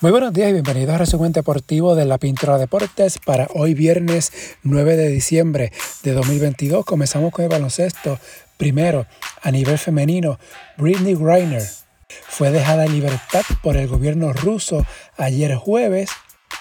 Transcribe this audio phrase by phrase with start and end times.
[0.00, 4.30] Muy buenos días y bienvenidos al resumen deportivo de la Pintura Deportes para hoy viernes
[4.62, 5.72] 9 de diciembre
[6.04, 6.84] de 2022.
[6.84, 8.20] Comenzamos con el baloncesto.
[8.56, 9.06] Primero,
[9.42, 10.38] a nivel femenino,
[10.76, 11.64] Britney Griner
[12.28, 14.86] fue dejada en libertad por el gobierno ruso
[15.16, 16.10] ayer jueves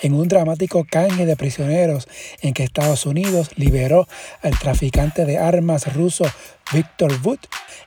[0.00, 2.08] en un dramático canje de prisioneros
[2.40, 4.08] en que Estados Unidos liberó
[4.40, 6.24] al traficante de armas ruso
[6.72, 7.38] Victor Wood,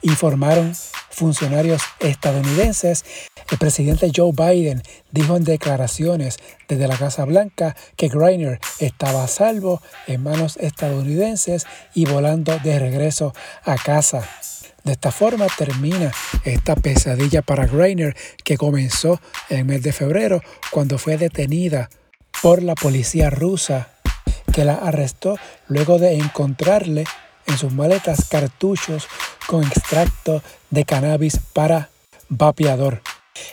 [0.02, 0.74] informaron
[1.10, 3.06] funcionarios estadounidenses.
[3.52, 4.82] El presidente Joe Biden
[5.12, 11.68] dijo en declaraciones desde la Casa Blanca que Greiner estaba a salvo en manos estadounidenses
[11.94, 14.28] y volando de regreso a casa.
[14.84, 16.12] De esta forma termina
[16.44, 20.42] esta pesadilla para Greiner que comenzó en el mes de febrero
[20.72, 21.90] cuando fue detenida
[22.42, 23.90] por la policía rusa
[24.52, 27.06] que la arrestó luego de encontrarle
[27.48, 29.08] en sus maletas cartuchos
[29.48, 31.90] con extracto de cannabis para
[32.30, 33.02] vapeador.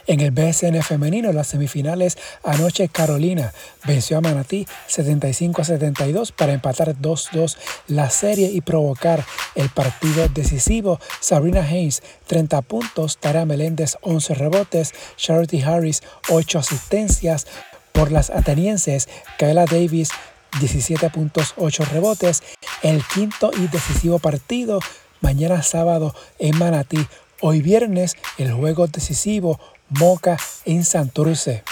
[0.07, 3.53] En el BSN femenino, las semifinales, anoche Carolina
[3.85, 10.29] venció a Manatí 75 a 72 para empatar 2-2 la serie y provocar el partido
[10.29, 10.99] decisivo.
[11.21, 17.47] Sabrina Haynes 30 puntos, Tara Meléndez 11 rebotes, Charity Harris 8 asistencias.
[17.93, 19.09] Por las atenienses,
[19.39, 20.11] Kayla Davis
[20.61, 22.43] 17 puntos, 8 rebotes.
[22.83, 24.81] El quinto y decisivo partido
[25.21, 27.07] mañana sábado en Manatí.
[27.41, 31.65] Hoy viernes el juego decisivo Moca en Santurce.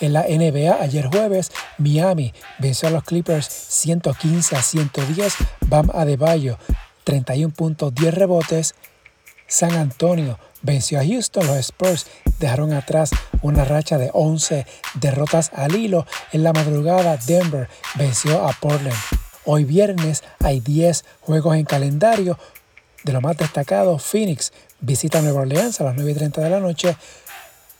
[0.00, 5.34] En la NBA ayer jueves, Miami venció a los Clippers 115 a 110.
[5.66, 6.58] Bam Adebayo
[7.04, 8.74] 31 puntos, 10 rebotes.
[9.52, 11.46] San Antonio venció a Houston.
[11.46, 12.06] Los Spurs
[12.38, 13.10] dejaron atrás
[13.42, 14.64] una racha de 11
[14.94, 16.06] derrotas al hilo.
[16.32, 18.96] En la madrugada, Denver venció a Portland.
[19.44, 22.38] Hoy viernes hay 10 juegos en calendario.
[23.04, 26.96] De lo más destacado, Phoenix visita Nueva Orleans a las 9.30 de la noche.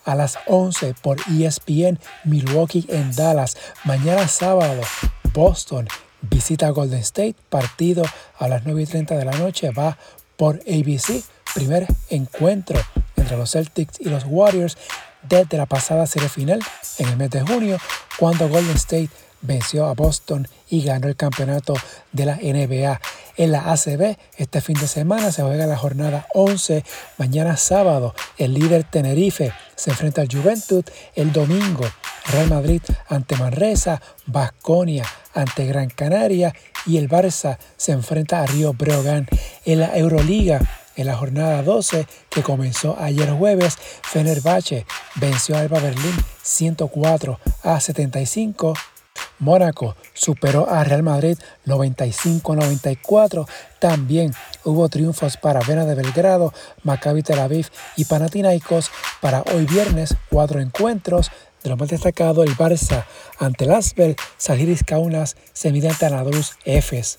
[0.04, 3.56] A las 11 por ESPN, Milwaukee en Dallas.
[3.84, 4.82] Mañana sábado,
[5.32, 5.88] Boston
[6.20, 7.36] visita Golden State.
[7.48, 8.02] Partido
[8.38, 9.96] a las 9.30 de la noche va
[10.36, 11.24] por ABC.
[11.55, 12.80] Primer encuentro
[13.17, 14.77] entre los Celtics y los Warriors
[15.29, 16.61] desde la pasada serie final
[16.98, 17.79] en el mes de junio,
[18.18, 19.11] cuando Golden State
[19.42, 21.74] venció a Boston y ganó el campeonato
[22.12, 23.01] de la NBA.
[23.36, 26.85] En la ACB, este fin de semana se juega la jornada 11.
[27.18, 30.85] Mañana sábado, el líder Tenerife se enfrenta al Juventud.
[31.14, 31.85] El domingo,
[32.27, 35.05] Real Madrid ante Manresa, Basconia
[35.35, 36.55] ante Gran Canaria
[36.86, 39.27] y el Barça se enfrenta a Río Breogán.
[39.64, 40.61] En la Euroliga,
[40.97, 44.86] en la jornada 12 que comenzó ayer jueves, Fenerbahce
[45.17, 48.75] venció a Alba Berlín 104 a 75.
[49.39, 51.36] Mónaco superó a Real Madrid
[51.67, 53.48] 95-94.
[53.80, 54.33] También
[54.64, 56.55] hubo triunfos para Vena de Belgrado,
[56.85, 61.30] Maccabi Tel Aviv y Panathinaikos para hoy viernes, cuatro encuentros.
[61.63, 63.05] De lo más destacado, el Barça
[63.39, 65.89] ante el Asbel, Sagiris Kaunas se mide
[66.64, 67.19] ante.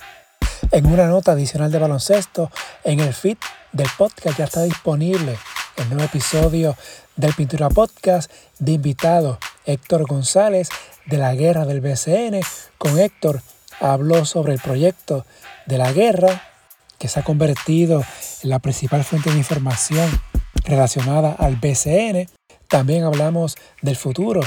[0.74, 2.50] En una nota adicional de baloncesto,
[2.84, 3.38] en el feed
[3.74, 5.38] del podcast ya está disponible
[5.78, 6.76] el nuevo episodio
[7.16, 10.70] del Pintura Podcast de invitado Héctor González
[11.06, 12.42] de la guerra del BCN.
[12.80, 13.44] Con Héctor
[13.82, 15.28] habló sobre el proyecto
[15.68, 16.42] de la guerra
[16.98, 18.04] que se ha convertido
[18.42, 20.10] en la principal fuente de información
[20.66, 22.28] relacionada al BCN.
[22.68, 24.42] También hablamos del futuro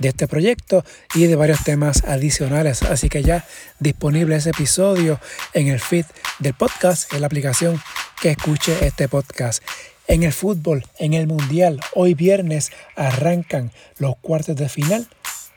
[0.00, 0.84] de este proyecto
[1.14, 2.82] y de varios temas adicionales.
[2.82, 3.46] Así que ya
[3.78, 5.20] disponible ese episodio
[5.54, 6.06] en el feed
[6.40, 7.80] del podcast, en la aplicación
[8.20, 9.62] que escuche este podcast.
[10.08, 15.06] En el fútbol, en el Mundial, hoy viernes arrancan los cuartos de final.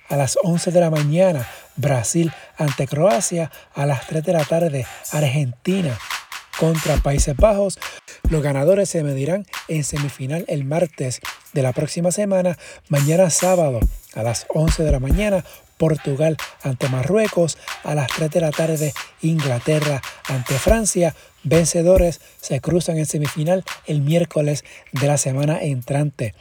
[0.10, 3.52] A las 11 de la mañana, Brasil ante Croacia.
[3.74, 5.98] A las 3 de la tarde, Argentina
[6.64, 7.78] contra Países Bajos.
[8.30, 11.20] Los ganadores se medirán en semifinal el martes
[11.52, 12.58] de la próxima semana.
[12.88, 13.82] Mañana sábado,
[14.14, 15.44] a las 11 de la mañana,
[15.76, 21.14] Portugal ante Marruecos, a las 3 de la tarde Inglaterra ante Francia.
[21.44, 24.64] Vencedores se cruzan en semifinal el miércoles
[24.94, 26.34] de la semana entrante.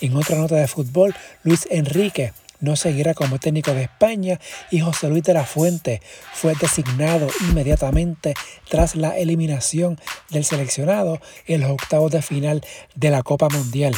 [0.00, 4.40] En otra nota de fútbol, Luis Enrique no seguirá como técnico de España
[4.70, 6.00] y José Luis de la Fuente
[6.32, 8.34] fue designado inmediatamente
[8.68, 12.62] tras la eliminación del seleccionado en los octavos de final
[12.94, 13.94] de la Copa Mundial.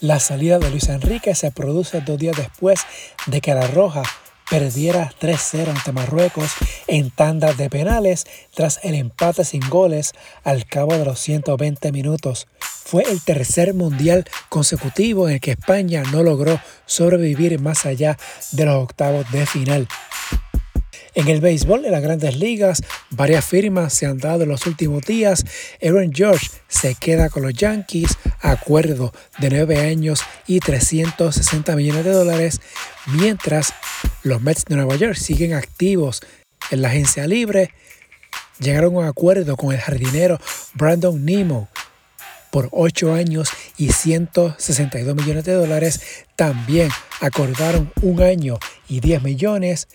[0.00, 2.80] La salida de Luis Enrique se produce dos días después
[3.26, 4.02] de que la Roja
[4.54, 6.52] perdiera 3-0 ante Marruecos
[6.86, 8.24] en tandas de penales
[8.54, 10.12] tras el empate sin goles
[10.44, 12.46] al cabo de los 120 minutos.
[12.60, 18.16] Fue el tercer mundial consecutivo en el que España no logró sobrevivir más allá
[18.52, 19.88] de los octavos de final.
[21.14, 25.02] En el béisbol, en las grandes ligas, varias firmas se han dado en los últimos
[25.04, 25.44] días.
[25.80, 32.10] Aaron George se queda con los Yankees, acuerdo de 9 años y 360 millones de
[32.10, 32.60] dólares,
[33.06, 33.72] mientras
[34.24, 36.20] los Mets de Nueva York siguen activos
[36.72, 37.70] en la agencia libre.
[38.58, 40.40] Llegaron a un acuerdo con el jardinero
[40.74, 41.68] Brandon Nemo
[42.50, 46.00] por 8 años y 162 millones de dólares.
[46.34, 46.88] También
[47.20, 48.58] acordaron un año
[48.88, 49.86] y 10 millones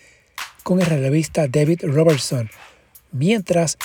[0.64, 2.50] con el relevista David Robertson,
[3.12, 3.78] mientras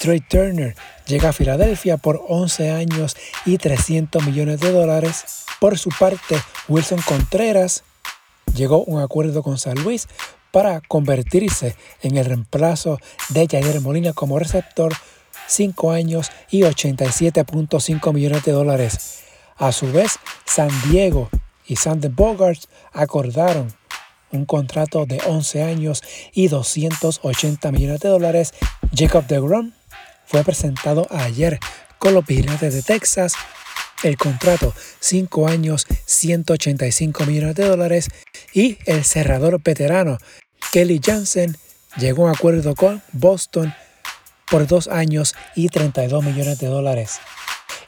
[0.00, 0.76] Trey Turner
[1.06, 5.44] llega a Filadelfia por 11 años y 300 millones de dólares.
[5.60, 6.36] Por su parte,
[6.68, 7.82] Wilson Contreras
[8.54, 10.08] llegó a un acuerdo con San Luis
[10.50, 12.98] para convertirse en el reemplazo
[13.30, 14.92] de Javier Molina como receptor
[15.48, 19.20] 5 años y 87.5 millones de dólares.
[19.56, 21.30] A su vez, San Diego
[21.66, 23.72] y Sander Bogarts acordaron
[24.32, 26.02] un contrato de 11 años
[26.32, 28.54] y 280 millones de dólares.
[28.94, 29.72] Jacob DeGrom
[30.26, 31.58] fue presentado ayer
[31.98, 33.34] con los Piratas de Texas.
[34.02, 38.08] El contrato 5 años, 185 millones de dólares.
[38.52, 40.18] Y el cerrador veterano
[40.72, 41.56] Kelly Jansen
[41.96, 43.74] llegó a un acuerdo con Boston
[44.50, 47.20] por 2 años y 32 millones de dólares.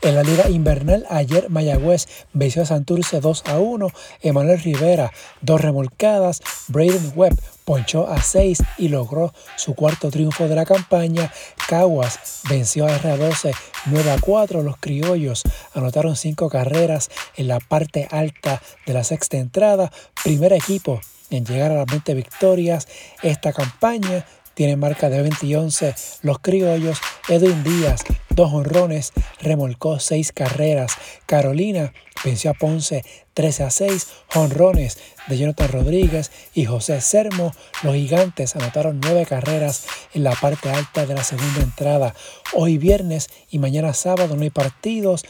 [0.01, 3.89] En la liga invernal, ayer Mayagüez venció a Santurce 2 a 1.
[4.23, 6.41] Emanuel Rivera, dos remolcadas.
[6.69, 11.33] Braden Webb ponchó a 6 y logró su cuarto triunfo de la campaña.
[11.69, 13.53] Caguas venció a R12
[13.87, 14.63] 9 a 4.
[14.63, 15.43] Los criollos
[15.75, 19.91] anotaron 5 carreras en la parte alta de la sexta entrada.
[20.23, 22.87] Primer equipo en llegar a las 20 victorias
[23.23, 24.25] esta campaña
[24.55, 26.99] tiene marca de 20 y 11 los criollos.
[27.29, 28.05] Edwin Díaz,
[28.39, 30.93] dos honrones, remolcó seis carreras.
[31.27, 31.93] Carolina
[32.25, 33.05] venció a Ponce
[33.35, 34.07] 13 a 6,
[34.37, 34.97] honrones
[35.27, 37.53] de Jonathan Rodríguez y José Sermo.
[37.83, 42.15] Los gigantes anotaron nueve carreras en la parte alta de la segunda entrada.
[42.55, 45.25] Hoy viernes y mañana sábado no hay partidos,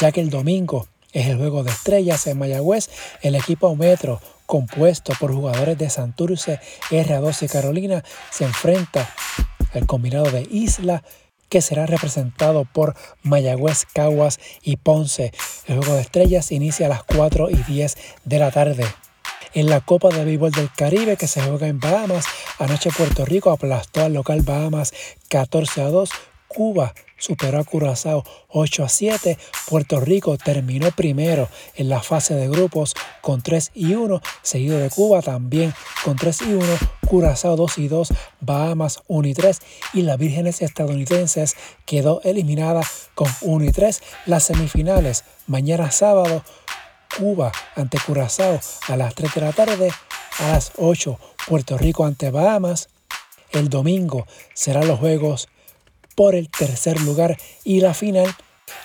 [0.00, 2.90] ya que el domingo es el juego de estrellas en Mayagüez.
[3.22, 6.60] El equipo Metro compuesto por jugadores de Santurce,
[6.90, 9.10] R12 y Carolina, se enfrenta
[9.74, 11.02] al combinado de Isla,
[11.48, 15.32] que será representado por Mayagüez, Caguas y Ponce.
[15.66, 18.84] El juego de estrellas inicia a las 4 y 10 de la tarde.
[19.54, 22.26] En la Copa de Béisbol del Caribe que se juega en Bahamas,
[22.58, 24.92] anoche Puerto Rico aplastó al local Bahamas
[25.28, 26.10] 14 a 2.
[26.48, 29.38] Cuba superó a Curazao 8 a 7.
[29.68, 34.90] Puerto Rico terminó primero en la fase de grupos con 3 y 1, seguido de
[34.90, 36.66] Cuba también con 3 y 1,
[37.06, 38.08] Curazao 2 y 2,
[38.40, 39.58] Bahamas 1 y 3
[39.94, 42.82] y las Vírgenes estadounidenses quedó eliminada
[43.14, 44.02] con 1 y 3.
[44.26, 46.42] Las semifinales mañana sábado
[47.16, 49.90] Cuba ante Curazao a las 3 de la tarde,
[50.38, 52.88] a las 8 Puerto Rico ante Bahamas.
[53.52, 55.48] El domingo serán los juegos
[56.16, 58.34] por el tercer lugar y la final.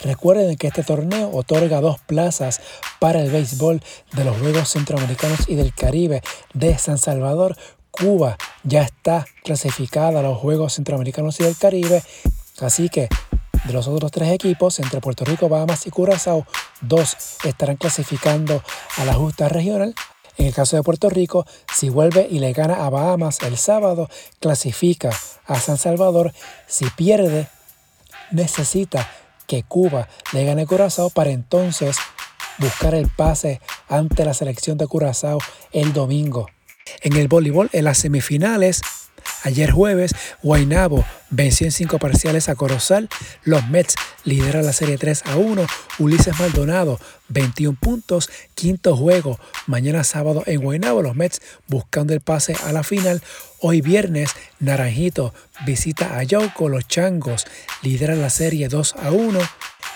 [0.04, 2.62] Recuerden que este torneo otorga dos plazas
[3.00, 3.82] para el béisbol
[4.14, 6.22] de los Juegos Centroamericanos y del Caribe
[6.54, 7.58] de San Salvador.
[7.90, 12.04] Cuba ya está clasificada a los Juegos Centroamericanos y del Caribe,
[12.60, 13.10] así que
[13.66, 16.48] de los otros tres equipos, entre Puerto Rico, Bahamas y Curazao,
[16.82, 18.64] dos estarán clasificando
[18.98, 19.94] a la justa regional
[20.38, 24.10] en el caso de Puerto Rico, si vuelve y le gana a Bahamas el sábado,
[24.40, 25.12] clasifica
[25.46, 26.34] a San Salvador.
[26.68, 27.48] Si pierde,
[28.32, 29.10] necesita
[29.48, 31.98] que Cuba le gane a Curazao para entonces
[32.58, 33.60] buscar el pase
[33.90, 35.40] ante la selección de Curazao
[35.74, 36.48] el domingo.
[37.02, 38.82] En el voleibol, en las semifinales,
[39.44, 43.10] Ayer jueves, Guaynabo venció en cinco parciales a Corozal.
[43.44, 45.66] Los Mets lideran la serie 3 a 1.
[45.98, 48.30] Ulises Maldonado, 21 puntos.
[48.54, 51.02] Quinto juego, mañana sábado en Guaynabo.
[51.02, 53.24] Los Mets buscando el pase a la final.
[53.60, 55.34] Hoy viernes, Naranjito
[55.66, 56.70] visita a Yauco.
[56.70, 57.46] Los Changos
[57.82, 59.40] lideran la serie 2 a 1.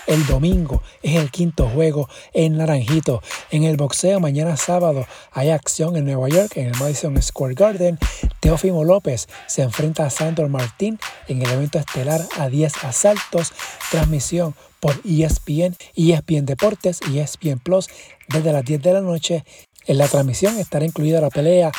[0.06, 3.22] El domingo es el quinto juego en Naranjito.
[3.50, 7.98] En el boxeo mañana sábado hay acción en Nueva York en el Madison Square Garden.
[8.40, 13.52] Teófimo López se enfrenta a Sandro Martín en el evento estelar a 10 asaltos.
[13.90, 17.88] Transmisión por ESPN, ESPN Deportes ESPN Plus
[18.28, 19.44] desde las 10 de la noche
[19.86, 21.72] en la transmisión estará incluida la pelea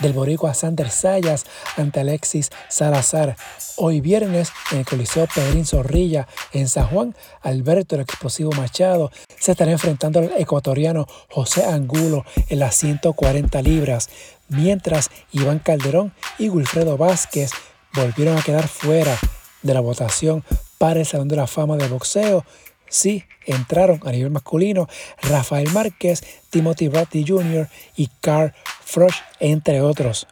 [0.00, 1.44] del boricua Sander Sayas
[1.76, 3.36] ante Alexis Salazar.
[3.76, 9.52] Hoy viernes en el Coliseo Pedrín Zorrilla en San Juan, Alberto el explosivo Machado se
[9.52, 14.08] estará enfrentando al ecuatoriano José Angulo en las 140 libras,
[14.48, 17.50] mientras Iván Calderón y Wilfredo Vázquez
[17.94, 19.16] volvieron a quedar fuera
[19.62, 20.44] de la votación
[20.78, 22.44] para el Salón de la Fama de Boxeo
[22.88, 24.88] Sí, entraron a nivel masculino
[25.22, 27.68] Rafael Márquez, Timothy Bradley Jr.
[27.96, 28.52] y Carl
[28.84, 30.26] Frosch, entre otros.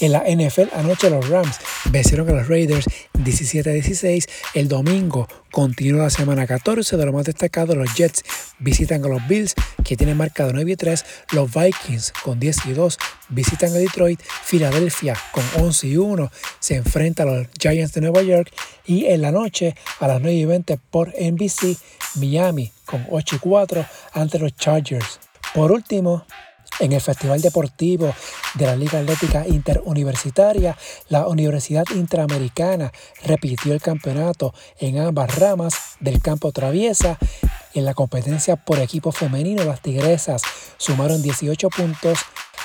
[0.00, 1.58] En la NFL anoche los Rams
[1.90, 4.26] vencieron a los Raiders 17 16.
[4.54, 7.74] El domingo continúa la semana 14 de lo más destacado.
[7.74, 8.22] Los Jets
[8.58, 11.04] visitan a los Bills que tienen marcado 9 y 3.
[11.32, 12.98] Los Vikings con 10 y 2
[13.30, 14.20] visitan a Detroit.
[14.44, 18.52] Filadelfia con 11 y 1 se enfrenta a los Giants de Nueva York.
[18.84, 21.76] Y en la noche a las 9 y 20 por NBC
[22.16, 25.20] Miami con 8 y 4 ante los Chargers.
[25.54, 26.24] Por último,
[26.80, 28.14] en el Festival Deportivo
[28.54, 30.76] de la Liga Atlética Interuniversitaria,
[31.08, 32.92] la Universidad Interamericana
[33.24, 37.18] repitió el campeonato en ambas ramas del campo traviesa.
[37.74, 40.42] En la competencia por equipo femenino, las Tigresas
[40.78, 42.18] sumaron 18 puntos.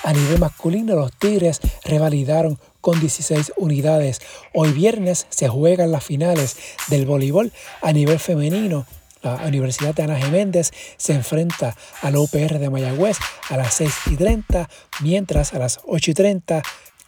[0.03, 4.21] A nivel masculino, los Tigres revalidaron con 16 unidades.
[4.53, 6.55] Hoy viernes se juegan las finales
[6.88, 8.85] del voleibol a nivel femenino
[9.22, 13.18] la Universidad de Ana Geméndez se enfrenta a la UPR de Mayagüez
[13.50, 14.70] a las 6 y 30,
[15.01, 16.63] mientras a las 8 y 30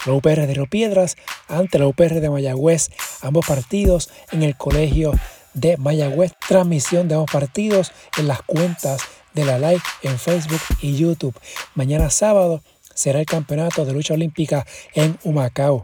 [0.05, 1.15] la UPR de Río Piedras
[1.48, 2.89] ante la UPR de Mayagüez,
[3.22, 5.13] ambos partidos en el colegio
[5.53, 6.34] de Mayagüez.
[6.48, 9.01] Transmisión de ambos partidos en las cuentas
[9.34, 11.39] de la live en Facebook y YouTube.
[11.75, 12.62] Mañana sábado
[12.93, 15.84] será el campeonato de lucha olímpica en Humacao.